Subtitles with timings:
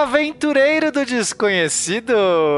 [0.00, 2.12] aventureiro do desconhecido!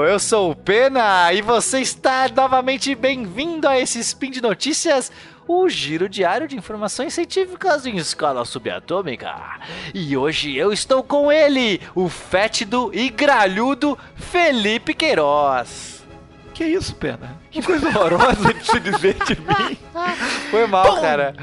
[0.08, 5.10] Eu sou o Pena e você está novamente bem-vindo a esse Spin de Notícias,
[5.48, 9.34] o giro diário de informações científicas em escala subatômica.
[9.92, 16.04] E hoje eu estou com ele, o fétido e gralhudo Felipe Queiroz.
[16.54, 17.40] Que isso, Pena?
[17.50, 19.76] Que coisa horrorosa de se dizer de mim.
[20.48, 21.34] Foi mal, cara.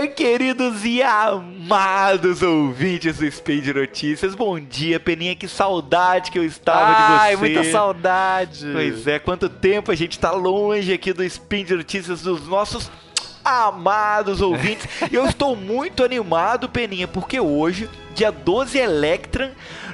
[0.00, 4.34] Dia, queridos e amados ouvintes do Speed Notícias.
[4.34, 5.34] Bom dia, Peninha.
[5.34, 7.40] Que saudade que eu estava Ai, de você.
[7.40, 8.66] muita saudade.
[8.72, 12.90] Pois é, quanto tempo a gente tá longe aqui do Speed Notícias dos nossos
[13.44, 14.86] amados ouvintes.
[15.10, 19.50] E eu estou muito animado, Peninha, porque hoje, dia 12 Electran,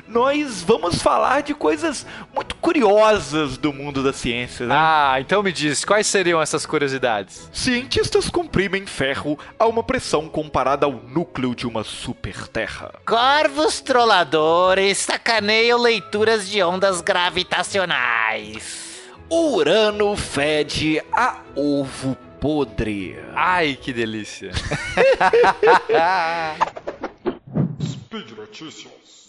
[0.08, 4.74] nós vamos falar de coisas muito curiosas do mundo da ciência, né?
[4.76, 7.48] Ah, então me diz, quais seriam essas curiosidades?
[7.52, 12.92] Cientistas comprimem ferro a uma pressão comparada ao núcleo de uma super-terra.
[13.06, 18.88] Corvos trolladores sacaneiam leituras de ondas gravitacionais.
[19.30, 23.18] Urano fede a ovo podre.
[23.34, 24.50] Ai, que delícia.
[27.82, 29.28] Speed Notícias.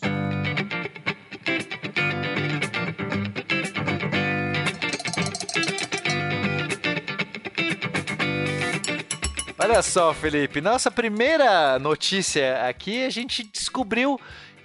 [9.61, 14.19] Olha só, Felipe, nossa primeira notícia aqui, a gente descobriu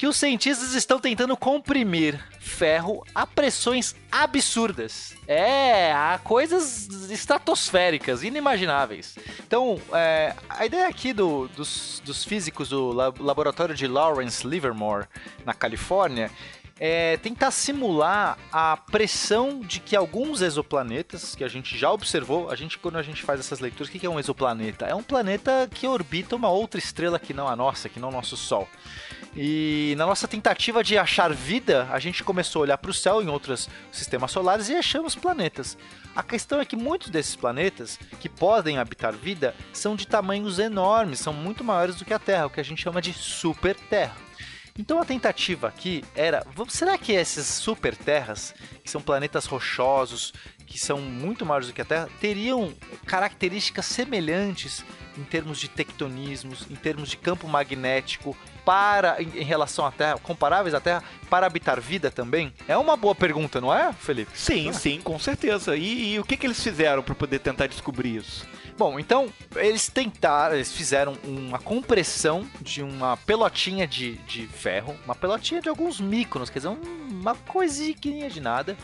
[0.05, 5.15] que os cientistas estão tentando comprimir ferro a pressões absurdas.
[5.27, 9.17] É, a coisas estratosféricas, inimagináveis.
[9.47, 15.07] Então, é, a ideia aqui do- dos, dos físicos do la- laboratório de Lawrence Livermore,
[15.43, 16.31] na Califórnia,
[16.79, 22.57] é tentar simular a pressão de que alguns exoplanetas, que a gente já observou, a
[22.57, 24.87] gente quando a gente faz essas leituras, o que é um exoplaneta?
[24.87, 28.13] É um planeta que orbita uma outra estrela que não a nossa, que não o
[28.13, 28.69] nosso Sol.
[29.37, 33.21] E na nossa tentativa de achar vida, a gente começou a olhar para o céu
[33.21, 35.77] em outros sistemas solares e achamos planetas.
[36.15, 41.19] A questão é que muitos desses planetas que podem habitar vida são de tamanhos enormes,
[41.19, 44.24] são muito maiores do que a Terra, o que a gente chama de super Terra.
[44.77, 48.53] Então a tentativa aqui era, será que esses super terras,
[48.83, 50.33] que são planetas rochosos,
[50.67, 52.75] que são muito maiores do que a Terra, teriam
[53.07, 54.85] características semelhantes
[55.17, 60.75] em termos de tectonismos, em termos de campo magnético para em, relação à Terra, comparáveis
[60.75, 62.53] à Terra, para habitar vida também?
[62.67, 64.37] É uma boa pergunta, não é, Felipe?
[64.37, 65.77] Sim, sim, com certeza.
[65.77, 68.45] E, e o que, que eles fizeram para poder tentar descobrir isso?
[68.77, 75.15] Bom, então eles tentaram, eles fizeram uma compressão de uma pelotinha de, de ferro, uma
[75.15, 78.77] pelotinha de alguns microns, quer dizer, um- uma coisinha de nada.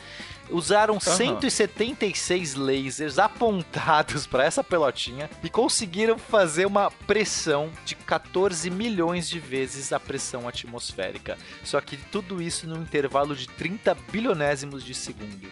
[0.49, 9.29] Usaram 176 lasers apontados para essa pelotinha e conseguiram fazer uma pressão de 14 milhões
[9.29, 11.37] de vezes a pressão atmosférica.
[11.65, 15.49] Só que tudo isso num intervalo de 30 bilionésimos de segundo.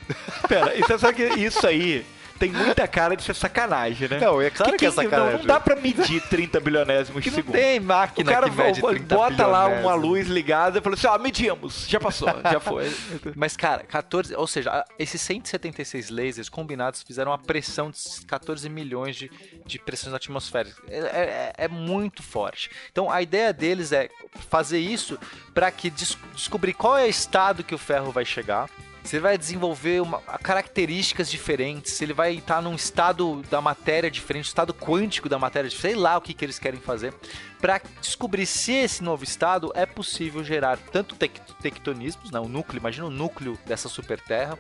[0.49, 2.05] Pera, e você sabe que isso aí
[2.39, 4.19] tem muita cara de ser sacanagem, né?
[4.19, 5.33] Não, é claro que, é sacanagem.
[5.33, 7.53] Não, não dá pra medir 30 bilionésimos que de segundo.
[7.55, 10.97] tem O máquina cara que mede vo- 30 bota lá uma luz ligada e falou
[10.97, 12.91] assim: ó, medimos, já passou, já foi.
[13.35, 14.35] Mas, cara, 14.
[14.35, 19.31] Ou seja, esses 176 lasers combinados fizeram uma pressão de 14 milhões de,
[19.67, 20.79] de pressões atmosféricas.
[20.89, 22.71] É, é- é muito forte.
[22.91, 24.09] Então, a ideia deles é
[24.49, 25.19] fazer isso
[25.53, 28.69] para que des- descobrir qual é o estado que o ferro vai chegar.
[29.03, 34.75] Você vai desenvolver uma- características diferentes, ele vai estar num estado da matéria diferente, estado
[34.75, 37.15] quântico da matéria sei lá o que, que eles querem fazer,
[37.61, 42.79] para descobrir se esse novo estado é possível gerar tanto tec- tectonismos, né, o núcleo,
[42.79, 44.59] imagina o núcleo dessa super terra,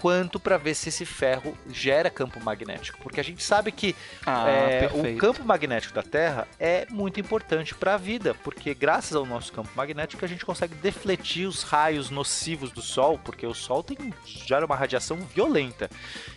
[0.00, 2.98] quanto para ver se esse ferro gera campo magnético.
[3.02, 3.96] Porque a gente sabe que
[4.26, 9.16] Ah, é, o campo magnético da Terra é muito importante para a vida, porque graças
[9.16, 13.54] ao nosso campo magnético a gente consegue defletir os raios nocivos do Sol, porque o
[13.54, 15.88] Sol tem, gera uma radiação violenta.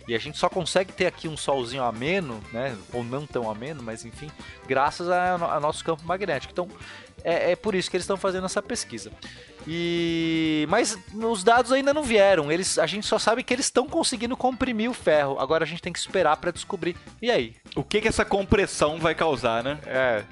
[0.06, 2.74] E a gente só consegue ter aqui um solzinho ameno, né?
[2.92, 4.30] Ou não tão ameno, mas enfim,
[4.66, 6.52] graças ao nosso campo magnético.
[6.52, 6.68] Então,
[7.24, 9.10] é, é por isso que eles estão fazendo essa pesquisa.
[9.66, 12.50] E mas os dados ainda não vieram.
[12.50, 15.38] Eles, a gente só sabe que eles estão conseguindo comprimir o ferro.
[15.38, 16.96] Agora a gente tem que esperar para descobrir.
[17.20, 17.54] E aí?
[17.76, 19.78] O que, que essa compressão vai causar, né?
[19.86, 20.24] É.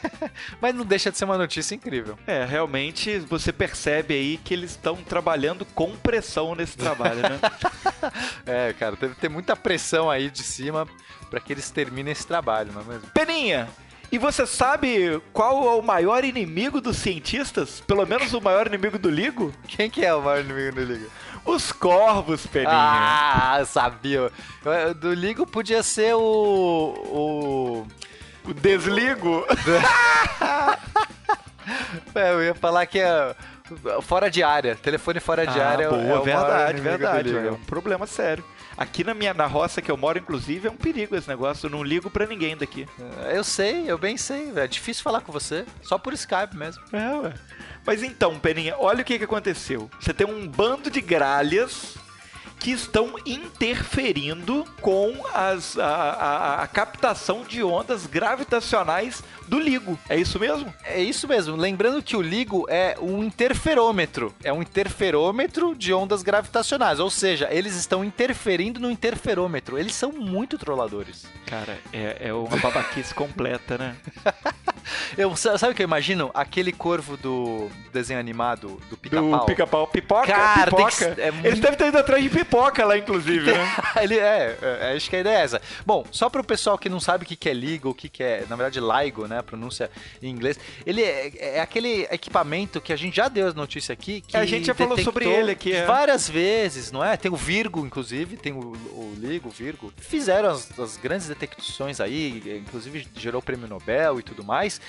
[0.60, 2.18] mas não deixa de ser uma notícia incrível.
[2.26, 7.40] É, realmente você percebe aí que eles estão trabalhando com pressão nesse trabalho, né?
[8.44, 10.88] É, cara, deve ter muita pressão aí de cima
[11.30, 13.08] para que eles terminem esse trabalho, não é mesmo?
[13.14, 13.68] Peninha,
[14.12, 17.80] e você sabe qual é o maior inimigo dos cientistas?
[17.80, 19.52] Pelo menos o maior inimigo do Ligo?
[19.66, 21.06] Quem que é o maior inimigo do Liga?
[21.46, 22.70] Os corvos, Peninha.
[22.70, 24.30] Ah, eu sabia.
[25.00, 26.20] Do Ligo podia ser o.
[26.20, 27.86] o...
[28.44, 29.46] O desligo.
[32.12, 33.36] É, eu ia falar que é
[34.02, 34.74] Fora de área.
[34.76, 37.36] Telefone fora de ah, área é o- boa, é verdade, verdade.
[37.36, 38.44] É um problema sério.
[38.76, 41.66] Aqui na minha na roça que eu moro, inclusive, é um perigo esse negócio.
[41.66, 42.86] Eu não ligo pra ninguém daqui.
[43.26, 44.50] É, Eu sei, eu bem sei.
[44.52, 44.64] velho.
[44.64, 45.64] É difícil falar com você.
[45.82, 46.82] Só por Skype mesmo.
[46.92, 47.32] É, ué.
[47.84, 49.90] Mas então, Peninha, olha o que, que aconteceu.
[50.00, 51.96] Você tem um bando de gralhas
[52.62, 59.98] que estão interferindo com as, a, a- a captação de ondas gravitacionais do LIGO.
[60.08, 60.72] É isso mesmo?
[60.84, 61.56] É isso mesmo.
[61.56, 64.32] Lembrando que o LIGO é um interferômetro.
[64.44, 67.00] É um interferômetro de ondas gravitacionais.
[67.00, 69.76] Ou seja, eles estão interferindo no interferômetro.
[69.76, 71.26] Eles são muito trolladores.
[71.46, 73.96] Cara, é, é uma babaquice completa, né?
[75.16, 76.30] Eu, sa- sabe o que eu imagino?
[76.34, 79.40] Aquele corvo do desenho animado do pica-pau.
[79.40, 79.86] Do pica-pau.
[79.86, 80.26] Pipoca?
[80.26, 81.14] Cara, pipoca.
[81.14, 82.51] que- é Eles muito- devem ter ido atrás de pipoca
[82.84, 83.76] lá, inclusive, né?
[84.02, 85.62] Ele é, é, acho que a ideia é essa.
[85.86, 88.08] Bom, só para o pessoal que não sabe o que que é LIGO, o que
[88.08, 89.90] que é, na verdade, LIGO, né, a pronúncia
[90.22, 90.58] em inglês.
[90.84, 94.44] Ele é, é aquele equipamento que a gente já deu as notícias aqui, que A
[94.44, 95.84] gente já falou sobre ele aqui, é.
[95.84, 97.16] várias vezes, não é?
[97.16, 99.92] Tem o Virgo, inclusive, tem o, o LIGO, o Virgo.
[99.96, 104.80] Fizeram as, as grandes detecções aí, inclusive gerou o prêmio Nobel e tudo mais.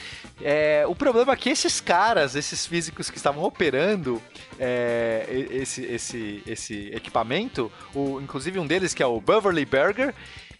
[0.41, 4.21] É, o problema é que esses caras, esses físicos que estavam operando
[4.59, 7.52] é, esse, esse, esse equipamento,
[7.93, 10.13] o, inclusive um deles que é o Beverly Berger,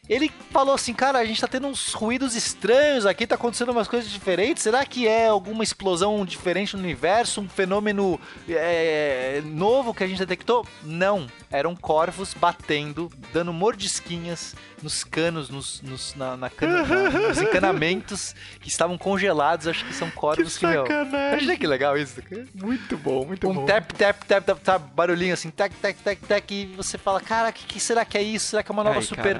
[0.10, 3.88] ele falou assim, cara, a gente tá tendo uns ruídos estranhos aqui, tá acontecendo umas
[3.88, 4.62] coisas diferentes.
[4.64, 10.20] Será que é alguma explosão diferente no universo, um fenômeno é, novo que a gente
[10.20, 10.66] detectou?
[10.84, 17.38] Não, eram corvos batendo, dando mordisquinhas nos canos, nos, nos, na, na cana- na- nos
[17.42, 19.68] encanamentos que estavam congelados.
[19.68, 21.30] Acho que são corvos que, meu, sacanagem.
[21.32, 22.22] Imagina que legal isso.
[22.54, 23.66] Muito bom, muito Um bom.
[23.66, 27.50] tap, tap, tap, tap, tap, barulhinho assim, tac, tac, tac, tac, e você fala, cara,
[27.50, 28.48] o que, que será que é isso?
[28.48, 29.40] Será que é uma nova Ai, cara,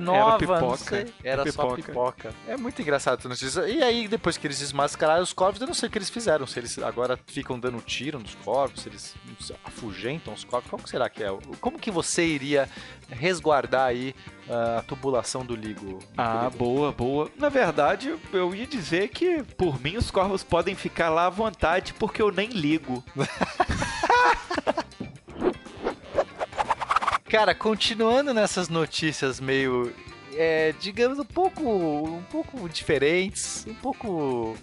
[0.56, 0.96] era Não pipoca.
[0.96, 1.14] sei.
[1.24, 1.84] Era Era só pipoca.
[2.30, 2.36] pipoca.
[2.48, 3.68] É muito engraçado essa notícia.
[3.68, 6.46] E aí, depois que eles desmascararam os corvos, eu não sei o que eles fizeram.
[6.48, 9.16] Se eles agora ficam dando tiro nos corvos, se eles
[9.64, 10.70] afugentam os corvos.
[10.70, 11.28] Como será que é?
[11.60, 12.70] Como que você iria
[13.10, 14.16] resguardar aí
[14.50, 16.00] ah, a tubulação do ligo?
[16.18, 16.58] Ah, Ligo?
[16.58, 17.30] boa, boa.
[17.38, 21.94] Na verdade, eu ia dizer que, por mim, os corvos podem ficar lá à vontade,
[21.94, 23.04] porque eu nem ligo.
[27.30, 29.92] Cara, continuando nessas notícias meio,
[30.38, 34.58] é, digamos, um pouco, um pouco diferentes, um pouco,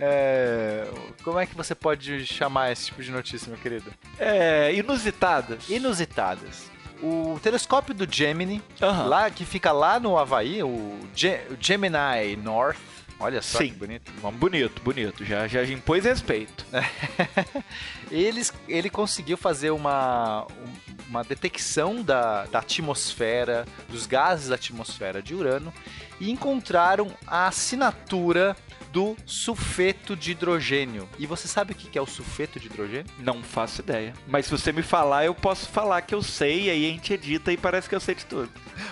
[0.00, 0.86] é,
[1.22, 3.92] como é que você pode chamar esse tipo de notícia, meu querido?
[4.18, 5.68] É, inusitadas.
[5.68, 6.70] Inusitadas.
[7.02, 9.04] O telescópio do Gemini, Aham.
[9.06, 12.78] lá que fica lá no Havaí, o, Ge- o Gemini North,
[13.18, 13.68] olha só Sim.
[13.70, 14.12] que bonito.
[14.32, 15.24] Bonito, bonito.
[15.24, 16.64] Já, já impôs respeito.
[18.10, 25.20] Eles, ele conseguiu fazer uma, um- uma detecção da, da atmosfera, dos gases da atmosfera
[25.22, 25.72] de Urano
[26.20, 28.56] e encontraram a assinatura
[28.92, 31.08] do sulfeto de hidrogênio.
[31.18, 33.06] E você sabe o que que é o sulfeto de hidrogênio?
[33.18, 34.14] Não faço ideia.
[34.26, 37.12] Mas se você me falar, eu posso falar que eu sei, e aí a gente
[37.12, 38.48] edita e parece que eu sei de tudo.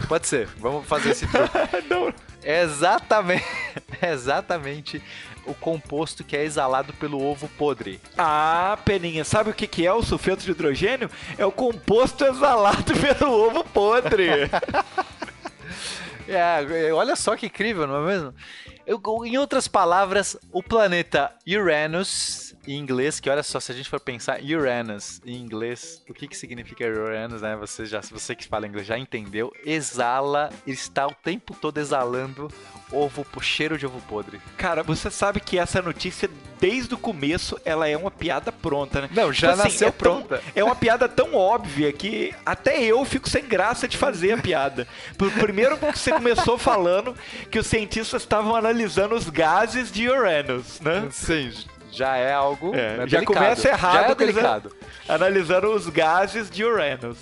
[0.09, 1.89] Pode ser, vamos fazer esse truque.
[1.89, 2.13] Não.
[2.43, 3.43] É exatamente,
[4.01, 5.03] é exatamente
[5.47, 8.01] o composto que é exalado pelo ovo podre.
[8.17, 11.11] Ah, Peninha, sabe o que que é o sulfeto de hidrogênio?
[11.37, 14.51] É o composto exalado pelo ovo podre.
[16.27, 18.35] É, olha só que incrível, não é mesmo?
[18.87, 23.89] Eu- em outras palavras, o planeta Uranus, em inglês, que olha só, se a gente
[23.89, 27.57] for pensar Uranus em inglês, o que que significa Uranus, né?
[27.57, 29.53] Você, já, você que fala inglês já entendeu.
[29.65, 32.51] Exala, está o tempo todo exalando
[32.93, 34.41] ovo, cheiro de ovo podre.
[34.57, 36.31] Cara, você sabe que essa notícia,
[36.61, 39.11] desde o começo, ela é uma piada pronta, né?
[39.13, 40.43] Não, já nasceu é tão- pronta.
[40.55, 44.87] é uma piada tão óbvia que até eu fico sem graça de fazer a piada.
[45.19, 47.15] Por- Primeiro que você começou falando
[47.51, 51.09] que os cientistas estavam analisando os gases de Uranus, né?
[51.11, 51.53] Sim,
[51.97, 53.25] já é algo É, né, já delicado.
[53.27, 53.95] começa errado.
[53.95, 54.77] Já é delicado.
[55.09, 57.19] Analisando os gases de Uranus.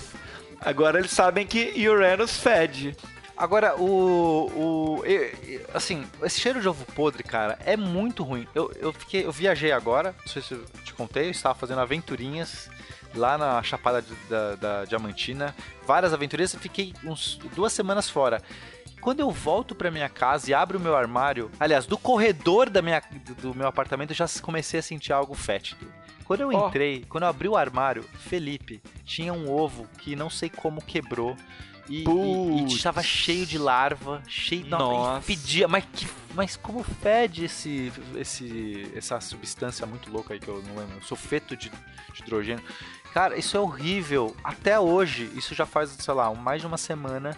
[0.60, 2.96] Agora eles sabem que Uranus fede.
[3.36, 4.46] Agora, o.
[4.54, 5.04] o
[5.74, 8.46] assim, esse cheiro de ovo podre, cara, é muito ruim.
[8.54, 11.80] Eu, eu, fiquei, eu viajei agora, não sei se eu te contei, eu estava fazendo
[11.80, 12.70] aventurinhas
[13.14, 15.54] lá na Chapada da, da Diamantina.
[15.86, 18.40] Várias aventurinhas, eu fiquei uns duas semanas fora.
[19.02, 22.80] Quando eu volto pra minha casa e abro o meu armário, aliás, do corredor da
[22.80, 23.02] minha,
[23.42, 25.92] do, meu apartamento, eu já comecei a sentir algo fétido.
[26.24, 30.48] Quando eu entrei, quando eu abri o armário, Felipe, tinha um ovo que não sei
[30.48, 31.36] como quebrou.
[31.88, 35.20] E, e, e estava cheio de larva, cheio não, Nossa.
[35.20, 40.62] fedia, mas que, mas como fede esse, esse, essa substância muito louca aí que eu
[40.62, 42.64] não lembro, sulfeto de, de hidrogênio.
[43.12, 44.34] Cara, isso é horrível.
[44.44, 47.36] Até hoje, isso já faz, sei lá, mais de uma semana.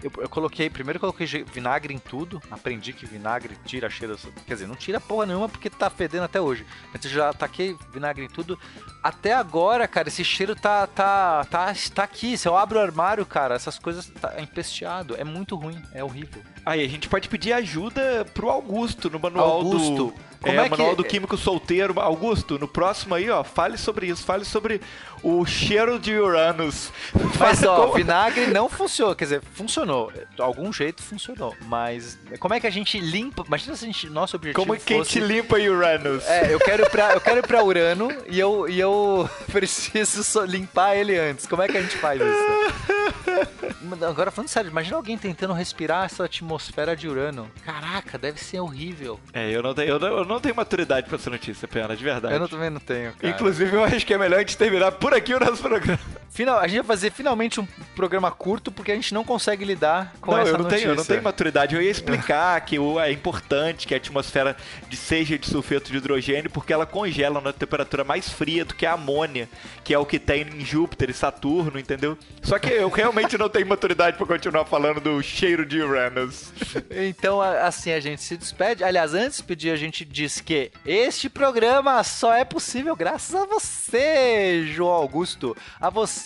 [0.00, 2.40] Eu, eu coloquei, primeiro eu coloquei vinagre em tudo.
[2.52, 4.16] Aprendi que vinagre tira cheiro.
[4.46, 6.64] Quer dizer, não tira porra nenhuma porque tá fedendo até hoje.
[6.92, 8.56] Mas eu já taquei vinagre em tudo.
[9.02, 12.38] Até agora, cara, esse cheiro tá, tá, tá, tá aqui.
[12.38, 15.16] Se eu abro o armário, cara, essas coisas tá empesteado.
[15.16, 16.44] É muito ruim, é horrível.
[16.64, 20.14] Aí a gente pode pedir ajuda pro Augusto no manual Augusto, do.
[20.40, 21.98] Como é, é que- manual do químico solteiro.
[22.00, 24.80] Augusto, no próximo aí, ó, fale sobre isso, fale sobre
[25.22, 26.92] o cheiro de Uranus.
[27.38, 29.14] Mas ó, como- vinagre não funcionou.
[29.14, 30.12] Quer dizer, funcionou.
[30.12, 31.54] De algum jeito funcionou.
[31.66, 33.44] Mas como é que a gente limpa?
[33.46, 35.14] Imagina se a gente, nosso objetivo como que a fosse...
[35.20, 36.24] gente limpa Uranus?
[36.26, 40.44] É, eu quero ir pra, eu quero ir pra Urano e eu, e eu preciso
[40.44, 41.46] limpar ele antes.
[41.46, 42.97] Como é que a gente faz isso?
[44.08, 47.50] Agora, falando sério, imagina alguém tentando respirar essa atmosfera de Urano.
[47.64, 49.18] Caraca, deve ser horrível.
[49.32, 52.04] É, eu não tenho, eu não, eu não tenho maturidade pra essa notícia, pena, de
[52.04, 52.34] verdade.
[52.34, 53.34] Eu não, também não tenho, cara.
[53.34, 55.98] Inclusive, eu acho que é melhor a gente terminar por aqui o nosso programa.
[56.30, 57.66] Final, a gente vai fazer finalmente um
[57.96, 60.78] programa curto porque a gente não consegue lidar com não, essa eu não notícia.
[60.84, 61.74] tenho, eu não tenho maturidade.
[61.74, 64.56] Eu ia explicar que o- é importante que a atmosfera
[64.88, 68.86] de- seja de sulfeto de hidrogênio porque ela congela na temperatura mais fria do que
[68.86, 69.48] a amônia,
[69.82, 72.16] que é o que tem em Júpiter e Saturno, entendeu?
[72.42, 76.52] Só que eu realmente não tenho maturidade pra continuar falando do cheiro de Uranus.
[76.90, 78.84] Então, assim, a gente se despede.
[78.84, 83.44] Aliás, antes de pedir, a gente diz que este programa só é possível graças a
[83.46, 85.56] você, João Augusto.
[85.80, 86.17] A você,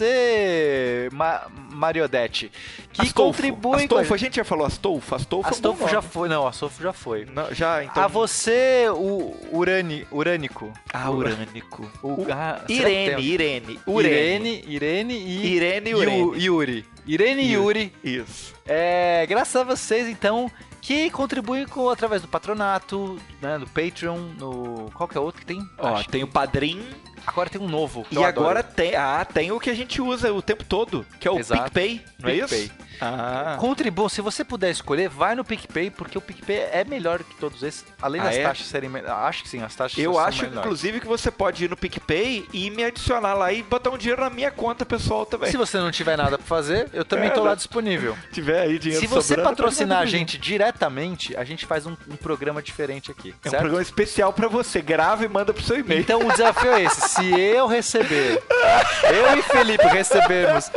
[1.12, 2.50] Ma Mariodete,
[2.92, 3.32] que Astolfo.
[3.38, 5.14] contribui com a Astolfo, a gente já falou Astolfo?
[5.14, 6.28] Astolfo, é um Astolfo já foi.
[6.28, 7.24] Não, Astolfo já foi.
[7.26, 8.02] Não, já, então...
[8.02, 10.72] A você, o Urani, Urânico.
[10.92, 11.90] Ah, Urânico.
[12.02, 13.80] O, O- ah, que Irene, Irene.
[13.86, 15.46] Irene, Irene e...
[15.56, 16.44] Irene e Urene.
[16.44, 16.84] Yuri.
[17.06, 17.92] Irene e Yuri.
[18.04, 18.54] Isso.
[18.66, 24.90] É, graças a vocês, então, que contribuem com, através do patronato, né, do Patreon, no...
[24.94, 25.66] Qual que é outro que tem?
[25.78, 26.80] Ó, Acho que- tem o Padrim
[27.26, 28.06] Agora tem um novo.
[28.10, 28.74] e agora adoro.
[28.74, 31.62] tem, ah, tem o que a gente usa o tempo todo, que é o Exato.
[31.64, 32.70] PicPay, não é isso?
[33.00, 33.56] Ah.
[33.58, 37.62] Contribua, se você puder escolher, vai no PicPay, porque o PicPay é melhor que todos
[37.62, 38.42] esses, além Ah, das é?
[38.42, 38.90] taxas serem...
[39.06, 40.58] Acho que sim, as taxas Eu acho, melhores.
[40.60, 44.20] inclusive, que você pode ir no PicPay e me adicionar lá e botar um dinheiro
[44.22, 45.50] na minha conta pessoal também.
[45.50, 48.16] Se você não tiver nada pra fazer, eu também É, tô lá disponível.
[48.32, 52.16] tiver aí dinheiro Se você sobrando, patrocinar a gente diretamente, a gente faz um, um
[52.16, 53.34] programa diferente aqui.
[53.44, 53.60] É um certo?
[53.62, 54.80] programa especial pra você.
[54.80, 56.00] Grava e manda pro seu e-mail.
[56.00, 58.42] Então o desafio é esse: se eu receber,
[59.12, 60.70] eu e Felipe recebermos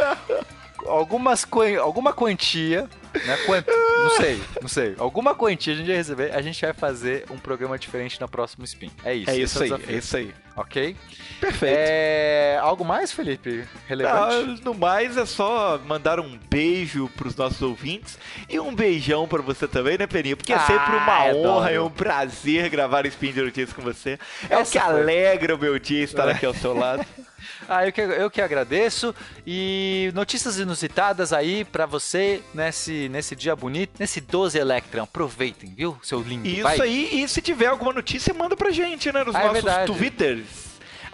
[0.87, 1.45] algumas
[1.81, 3.37] alguma quantia, né?
[3.45, 3.71] Quanto?
[3.71, 4.95] Não sei, não sei.
[4.97, 8.63] Alguma quantia a gente vai receber, a gente vai fazer um programa diferente no próximo
[8.65, 8.91] Spin.
[9.03, 9.29] É isso.
[9.29, 10.33] é isso o aí, desafio, é isso aí.
[10.57, 10.95] Ok?
[11.41, 11.75] Perfeito.
[11.77, 12.57] É...
[12.61, 13.65] Algo mais, Felipe?
[13.87, 14.59] Relevante?
[14.61, 19.41] Ah, no mais, é só mandar um beijo pros nossos ouvintes e um beijão pra
[19.41, 20.37] você também, né, Peninha?
[20.37, 24.17] Porque é Ah, sempre uma honra e um prazer gravar Spin de Notícias com você.
[24.49, 25.01] É o Essa que foi.
[25.01, 27.05] alegra o meu dia estar aqui ao seu lado.
[27.67, 29.13] Ah, eu que, eu que agradeço.
[29.45, 35.03] E notícias inusitadas aí pra você nesse, nesse dia bonito, nesse 12 Electron.
[35.03, 36.47] Aproveitem, viu, seu lindo?
[36.47, 36.79] Isso Vai.
[36.81, 39.23] aí, e se tiver alguma notícia, manda pra gente, né?
[39.23, 39.91] Nos Ah, é nossos verdade.
[39.93, 40.64] twitters.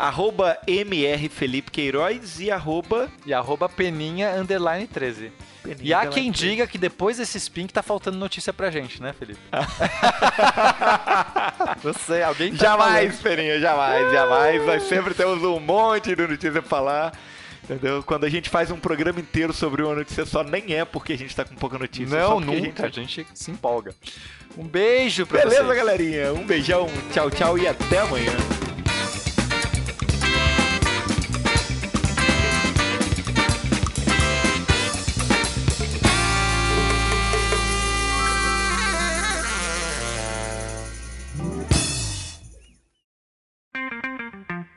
[0.02, 5.32] Arroba MR Felipe Queiroz e arroba E arroba peninha underline 13.
[5.62, 6.50] Peninha E há quem 13.
[6.50, 9.40] diga que depois desse spin que tá faltando notícia pra gente, né, Felipe?
[12.06, 14.66] Sei, alguém tá Jamais, Peninha, jamais, jamais.
[14.66, 17.14] Nós sempre temos um monte de notícia pra falar.
[17.64, 18.02] Entendeu?
[18.02, 21.18] Quando a gente faz um programa inteiro sobre uma notícia só, nem é porque a
[21.18, 22.08] gente tá com pouca notícia.
[22.20, 22.28] falando.
[22.28, 22.88] só Não, nunca.
[22.88, 23.26] A gente...
[23.36, 23.94] se empolga.
[24.58, 25.78] Um beijo pra Beleza, vocês.
[25.78, 26.34] galerinha?
[26.34, 28.34] Um beijão, tchau, tchau e até amanhã.